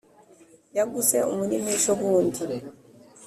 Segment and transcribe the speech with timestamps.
[0.77, 2.41] yaguze umurima ejo bundi